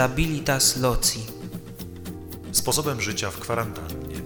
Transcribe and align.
Stabilitas 0.00 0.76
loci. 0.76 1.20
Sposobem 2.52 3.00
życia 3.00 3.30
w 3.30 3.40
kwarantannie. 3.40 4.16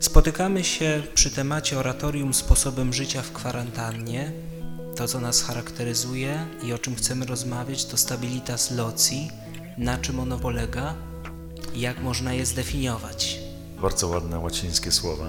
Spotykamy 0.00 0.64
się 0.64 1.02
przy 1.14 1.30
temacie 1.30 1.78
oratorium 1.78 2.34
sposobem 2.34 2.92
życia 2.92 3.22
w 3.22 3.32
kwarantannie. 3.32 4.32
To, 4.96 5.08
co 5.08 5.20
nas 5.20 5.42
charakteryzuje 5.42 6.46
i 6.62 6.72
o 6.72 6.78
czym 6.78 6.94
chcemy 6.94 7.26
rozmawiać, 7.26 7.84
to 7.84 7.96
stabilitas 7.96 8.70
loci, 8.70 9.30
na 9.78 9.98
czym 9.98 10.20
ono 10.20 10.38
polega 10.38 10.94
jak 11.74 12.02
można 12.02 12.32
je 12.32 12.46
zdefiniować. 12.46 13.38
Bardzo 13.82 14.08
ładne 14.08 14.38
łacińskie 14.38 14.92
słowa, 14.92 15.24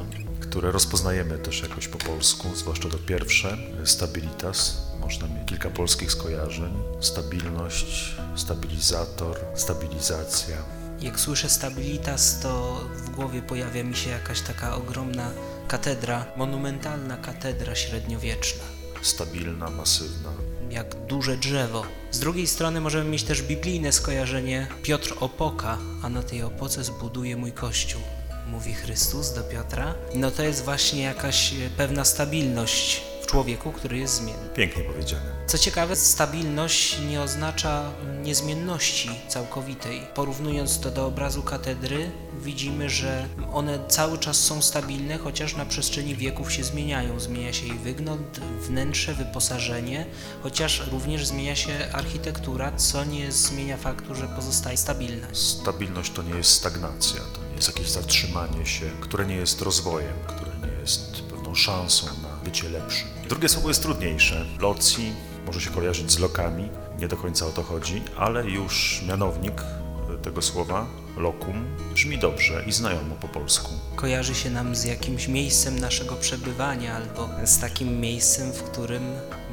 które 0.58 0.72
rozpoznajemy 0.72 1.40
też 1.40 1.62
jakoś 1.62 1.88
po 1.88 1.98
polsku, 1.98 2.56
zwłaszcza 2.56 2.90
to 2.90 2.98
pierwsze, 2.98 3.58
stabilitas. 3.86 4.78
Można 5.00 5.28
mieć 5.28 5.50
kilka 5.50 5.70
polskich 5.70 6.12
skojarzeń. 6.12 6.74
Stabilność, 7.00 8.16
stabilizator, 8.36 9.38
stabilizacja. 9.56 10.58
Jak 11.02 11.20
słyszę 11.20 11.50
stabilitas, 11.50 12.40
to 12.40 12.82
w 12.96 13.10
głowie 13.10 13.42
pojawia 13.42 13.84
mi 13.84 13.96
się 13.96 14.10
jakaś 14.10 14.42
taka 14.42 14.76
ogromna 14.76 15.32
katedra, 15.68 16.26
monumentalna 16.38 17.18
katedra 17.18 17.76
średniowieczna, 17.76 18.64
Stabilna, 19.02 19.70
masywna. 19.70 20.30
jak 20.70 21.06
duże 21.08 21.38
drzewo. 21.38 21.84
Z 22.12 22.20
drugiej 22.20 22.48
strony 22.48 22.82
możemy 22.82 23.10
mieć 23.10 23.24
też 23.24 23.42
biblijne 23.42 23.92
skojarzenie 23.92 24.68
Piotr 24.84 25.14
Opoka, 25.20 25.78
a 26.04 26.10
na 26.10 26.24
tej 26.24 26.44
opoce 26.44 26.84
zbuduje 26.84 27.38
mój 27.38 27.52
kościół, 27.52 28.02
mówi 28.52 28.74
Chrystus 28.74 29.34
do 29.34 29.44
Piotra. 29.44 29.96
No 30.16 30.31
to 30.31 30.44
jest 30.44 30.64
właśnie 30.64 31.02
jakaś 31.02 31.53
e, 31.53 31.70
pewna 31.78 32.06
stabilność 32.06 33.02
w 33.22 33.26
człowieku, 33.26 33.72
który 33.72 33.98
jest 33.98 34.14
zmienny. 34.14 34.50
Pięknie 34.56 34.84
powiedziane. 34.84 35.38
Co 35.48 35.58
ciekawe, 35.58 35.95
stabilność 35.95 37.00
nie 37.09 37.22
oznacza 37.22 37.92
niezmienności 38.23 39.09
całkowitej. 39.28 40.02
Porównując 40.16 40.80
to 40.80 40.92
do 40.92 41.06
obrazu 41.06 41.44
katedry, 41.44 42.12
widzimy, 42.42 42.90
że 42.90 43.28
one 43.53 43.80
cały 43.88 44.18
czas 44.18 44.38
są 44.38 44.62
stabilne, 44.62 45.18
chociaż 45.18 45.56
na 45.56 45.66
przestrzeni 45.66 46.16
wieków 46.16 46.52
się 46.52 46.64
zmieniają. 46.64 47.20
Zmienia 47.20 47.53
się 47.53 47.66
ich 47.66 47.81
wygląd, 47.81 48.40
wnętrze, 48.62 49.14
wyposażenie, 49.14 50.06
chociaż 50.44 50.88
również 50.92 51.25
zmienia 51.25 51.56
się 51.56 51.73
architektura, 51.94 52.72
co 52.72 53.06
nie 53.06 53.31
zmienia 53.31 53.78
faktu, 53.78 54.16
że 54.16 54.28
pozostaje 54.28 54.78
stabilna. 54.78 55.28
Stabilność 55.34 56.12
to 56.12 56.23
nie 56.23 56.36
jest 56.36 56.50
stagnacja, 56.52 57.20
to 57.20 57.47
jest 57.58 57.67
jakieś 57.67 57.89
zatrzymanie 57.89 58.66
się, 58.66 58.86
które 59.00 59.25
nie 59.25 59.36
jest 59.36 59.61
rozwojem, 59.61 60.13
które 60.27 60.52
nie 60.67 60.81
jest 60.81 61.22
pewną 61.22 61.55
szansą 61.55 62.05
na 62.05 62.30
bycie 62.44 62.69
lepszym. 62.69 63.08
Drugie 63.30 63.50
słowo 63.50 63.67
jest 63.67 63.81
trudniejsze. 63.81 64.45
Loci 64.59 65.13
może 65.45 65.61
się 65.61 65.69
kojarzyć 65.69 66.11
z 66.11 66.19
lokami, 66.19 66.69
nie 67.00 67.08
do 67.08 67.17
końca 67.17 67.45
o 67.45 67.50
to 67.50 67.63
chodzi, 67.63 68.02
ale 68.17 68.45
już 68.45 69.03
mianownik 69.08 69.63
tego 70.23 70.41
słowa, 70.41 70.85
lokum, 71.17 71.66
brzmi 71.94 72.17
dobrze 72.17 72.63
i 72.67 72.72
znajomo 72.72 73.16
po 73.16 73.28
polsku. 73.28 73.72
Kojarzy 73.98 74.36
się 74.36 74.50
nam 74.50 74.76
z 74.76 74.84
jakimś 74.84 75.28
miejscem 75.28 75.80
naszego 75.80 76.16
przebywania 76.16 76.95
albo 76.95 77.30
z 77.45 77.59
takim 77.59 78.00
miejscem, 78.00 78.53
w 78.53 78.64
którym 78.64 79.03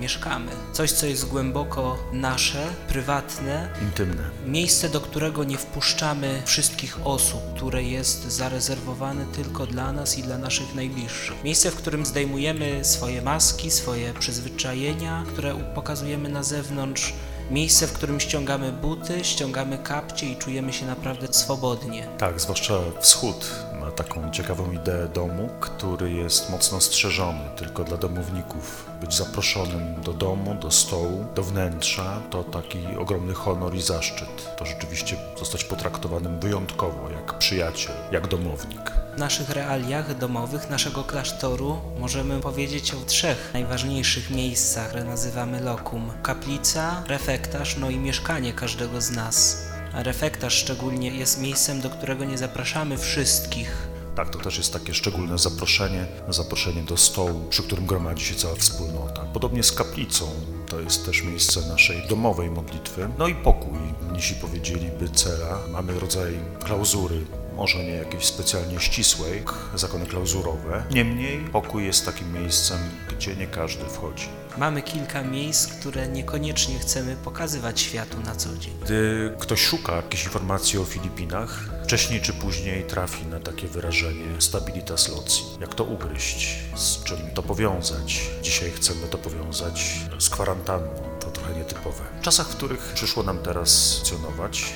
mieszkamy. 0.01 0.53
Coś, 0.73 0.93
co 0.93 1.07
jest 1.07 1.29
głęboko 1.29 1.99
nasze, 2.13 2.67
prywatne, 2.89 3.69
Intymne. 3.83 4.31
Miejsce, 4.47 4.89
do 4.89 5.01
którego 5.01 5.45
nie 5.45 5.59
wpuszczamy 5.59 6.43
wszystkich 6.45 7.07
osób, 7.07 7.41
które 7.57 7.83
jest 7.83 8.33
zarezerwowane 8.33 9.27
tylko 9.27 9.67
dla 9.67 9.93
nas 9.93 10.19
i 10.19 10.23
dla 10.23 10.39
naszych 10.39 10.75
najbliższych. 10.75 11.45
Miejsce, 11.45 11.71
w 11.71 11.77
którym 11.77 12.07
zdejmujemy 12.07 12.85
swoje 12.85 13.23
maski, 13.23 13.71
swoje 13.71 14.15
przyzwyczajenia, 14.15 15.25
które 15.33 15.55
pokazujemy 15.75 16.29
na 16.29 16.43
zewnątrz. 16.43 17.13
Miejsce, 17.51 17.87
w 17.87 17.93
którym 17.93 18.21
ściągamy 18.21 18.73
buty, 18.73 19.25
ściągamy 19.25 19.79
kapcie 19.79 20.27
i 20.27 20.37
czujemy 20.37 20.73
się 20.73 20.87
naprawdę 20.87 21.33
swobodnie. 21.33 22.09
Tak, 22.19 22.41
zwłaszcza 22.41 22.75
wschód 23.01 23.47
ma 23.85 23.91
taką 23.91 24.31
ciekawą 24.31 24.73
ideę 24.73 25.09
domu, 25.09 25.49
który 25.61 26.11
jest 26.11 26.51
mocno 26.51 26.81
strzeżony 26.81 27.41
tylko 27.57 27.85
dla 27.85 27.97
domowników. 27.97 28.87
Być 29.01 29.15
zaproszonym 29.15 30.03
do 30.03 30.13
domu, 30.13 30.55
do 30.55 30.71
stołu, 30.71 31.25
do 31.35 31.43
wnętrza 31.43 32.21
to 32.31 32.45
taki 32.45 32.79
ogromny 32.99 33.35
honor 33.35 33.75
i 33.75 33.83
zaszczyt. 33.83 34.57
To 34.57 34.67
rzeczywiście 34.67 35.17
zostać 35.39 35.65
potraktowanym 35.65 36.41
wyjątkowo, 36.41 37.11
jak 37.11 37.39
przyjaciel, 37.39 37.95
jak 38.13 38.29
domownik. 38.29 38.93
W 39.17 39.19
naszych 39.19 39.51
realiach 39.51 40.19
domowych 40.19 40.71
naszego 40.71 41.05
klasztoru 41.05 41.77
możemy 41.99 42.41
powiedzieć 42.41 42.95
o 42.95 43.05
trzech 43.07 43.51
najważniejszych 43.55 44.31
miejscach, 44.31 44.89
które 44.89 45.05
nazywamy 45.05 45.61
lokum. 45.61 46.11
Kaplica, 46.23 47.03
refektarz, 47.07 47.77
no 47.77 47.91
i 47.91 47.97
mieszkanie 47.97 48.53
każdego 48.53 49.01
z 49.01 49.11
nas. 49.11 49.74
Refektarz 49.97 50.55
szczególnie 50.55 51.09
jest 51.11 51.41
miejscem, 51.41 51.81
do 51.81 51.91
którego 51.91 52.25
nie 52.25 52.39
zapraszamy 52.39 52.99
wszystkich. 52.99 53.89
Tak, 54.17 54.31
to 54.31 54.39
też 54.39 54.59
jest 54.59 54.73
takie 54.73 54.95
szczególne 54.95 55.39
zaproszenie, 55.39 56.07
zaproszenie 56.29 56.83
do 56.83 56.97
stołu, 56.97 57.45
przy 57.51 57.63
którym 57.63 57.87
gromadzi 57.87 58.25
się 58.25 58.35
cała 58.35 58.55
wspólnota. 58.55 59.23
Podobnie 59.23 59.63
z 59.63 59.73
kaplicą, 59.73 60.27
to 60.67 60.81
jest 60.81 61.07
też 61.07 61.23
miejsce 61.23 61.61
naszej 61.61 62.09
domowej 62.09 62.51
modlitwy. 62.51 63.09
No 63.19 63.29
i 63.29 63.35
pokój, 63.35 63.79
mnisi 64.11 64.35
powiedzieliby 64.35 65.09
cela. 65.09 65.59
Mamy 65.73 66.01
rodzaj 66.01 66.39
klauzury, 66.65 67.27
może 67.57 67.85
nie 67.85 67.95
jakiejś 67.95 68.25
specjalnie 68.25 68.81
ścisłej, 68.81 69.43
zakony 69.75 70.07
klauzurowe. 70.07 70.85
Niemniej 70.91 71.39
pokój 71.53 71.85
jest 71.85 72.07
takim 72.07 72.33
miejscem, 72.33 72.79
gdzie 73.17 73.37
nie 73.37 73.47
każdy 73.47 73.85
wchodzi. 73.85 74.29
Mamy 74.59 74.83
kilka 74.83 75.23
miejsc, 75.23 75.67
które 75.67 76.09
niekoniecznie 76.09 76.79
chcemy 76.79 77.17
pokazywać 77.17 77.81
światu 77.81 78.21
na 78.21 78.35
co 78.35 78.57
dzień. 78.59 78.75
Gdy 78.85 79.33
ktoś 79.39 79.61
szuka 79.61 79.97
jakiejś 79.97 80.25
informacji 80.25 80.79
o 80.79 80.85
Filipinach, 80.85 81.65
wcześniej 81.85 82.21
czy 82.21 82.33
później 82.33 82.85
trafi 82.85 83.27
na 83.27 83.41
takie 83.41 83.69
wyrażenie 83.69 84.41
stabilitas 84.41 85.09
loci. 85.09 85.43
Jak 85.61 85.75
to 85.75 85.85
ugryźć? 85.85 86.59
Z 86.77 87.05
czym 87.05 87.19
to 87.35 87.43
powiązać? 87.43 88.31
Dzisiaj 88.43 88.71
chcemy 88.71 89.07
to 89.11 89.19
powiązać 89.19 90.01
z 90.19 90.31
kwarantanną. 90.31 90.89
To 91.21 91.31
trochę 91.31 91.55
nietypowe. 91.55 92.05
W 92.21 92.25
czasach, 92.25 92.49
w 92.49 92.57
których 92.57 92.93
przyszło 92.95 93.23
nam 93.23 93.39
teraz 93.39 93.95
funkcjonować, 93.95 94.73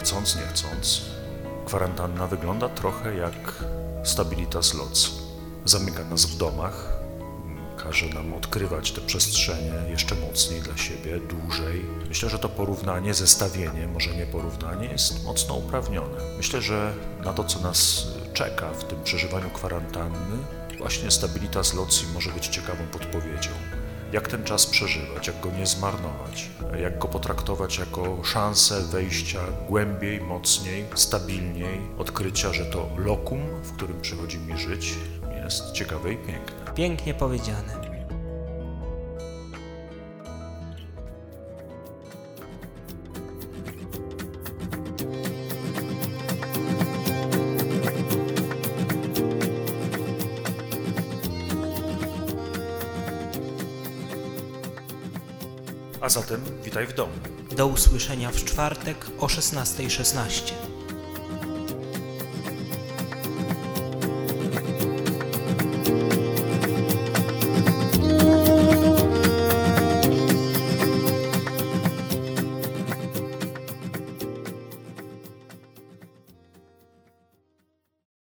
chcąc, 0.00 0.36
nie 0.36 0.46
chcąc, 0.46 1.00
kwarantanna 1.66 2.26
wygląda 2.26 2.68
trochę 2.68 3.16
jak 3.16 3.64
stabilitas 4.04 4.74
loci. 4.74 5.10
Zamyka 5.64 6.04
nas 6.04 6.26
w 6.26 6.36
domach, 6.36 6.99
każe 7.82 8.06
nam 8.06 8.34
odkrywać 8.34 8.92
te 8.92 9.00
przestrzenie 9.00 9.72
jeszcze 9.90 10.14
mocniej 10.14 10.62
dla 10.62 10.76
siebie, 10.76 11.20
dłużej. 11.20 11.84
Myślę, 12.08 12.30
że 12.30 12.38
to 12.38 12.48
porównanie, 12.48 13.14
zestawienie, 13.14 13.86
może 13.86 14.16
nie 14.16 14.26
porównanie, 14.26 14.88
jest 14.88 15.24
mocno 15.24 15.54
uprawnione. 15.54 16.18
Myślę, 16.36 16.62
że 16.62 16.92
na 17.24 17.32
to, 17.32 17.44
co 17.44 17.60
nas 17.60 18.06
czeka 18.32 18.70
w 18.70 18.84
tym 18.84 19.02
przeżywaniu 19.02 19.50
kwarantanny, 19.50 20.38
właśnie 20.78 21.10
stabilitas 21.10 21.74
loci 21.74 22.06
może 22.14 22.30
być 22.30 22.48
ciekawą 22.48 22.86
podpowiedzią. 22.92 23.50
Jak 24.12 24.28
ten 24.28 24.44
czas 24.44 24.66
przeżywać, 24.66 25.26
jak 25.26 25.40
go 25.40 25.50
nie 25.50 25.66
zmarnować, 25.66 26.50
jak 26.82 26.98
go 26.98 27.08
potraktować 27.08 27.78
jako 27.78 28.24
szansę 28.24 28.82
wejścia 28.82 29.40
głębiej, 29.68 30.20
mocniej, 30.20 30.84
stabilniej, 30.94 31.80
odkrycia, 31.98 32.52
że 32.52 32.64
to 32.64 32.88
lokum, 32.96 33.40
w 33.62 33.72
którym 33.72 34.00
przychodzi 34.00 34.38
mi 34.38 34.58
żyć, 34.58 34.94
jest 35.50 35.72
ciekawe 35.72 36.12
i 36.12 36.16
piękne. 36.16 36.72
Pięknie 36.74 37.14
powiedziane. 37.14 37.80
A 56.00 56.08
zatem 56.08 56.40
witaj 56.64 56.86
w 56.86 56.94
domu. 56.94 57.12
Do 57.56 57.66
usłyszenia 57.66 58.30
w 58.30 58.44
czwartek 58.44 59.06
o 59.18 59.26
16.16. 59.26 60.69